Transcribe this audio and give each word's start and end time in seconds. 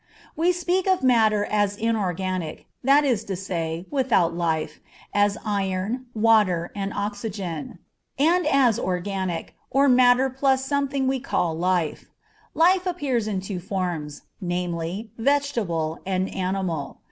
We 0.35 0.51
speak 0.51 0.87
of 0.87 1.03
matter 1.03 1.45
as 1.45 1.75
inorganic 1.77 2.65
that 2.83 3.05
is, 3.05 3.23
without 3.91 4.33
life, 4.33 4.79
as 5.13 5.37
iron, 5.45 6.07
water, 6.15 6.71
oxygen; 6.75 7.77
and 8.17 8.47
as 8.47 8.79
organic, 8.79 9.53
or 9.69 9.87
matter 9.87 10.27
plus 10.31 10.65
something 10.65 11.05
we 11.05 11.19
call 11.19 11.53
life. 11.55 12.07
Life 12.55 12.87
appears 12.87 13.27
in 13.27 13.41
two 13.41 13.59
forms, 13.59 14.23
namely, 14.41 15.11
vegetable 15.19 15.99
and 16.03 16.33
animal. 16.33 16.97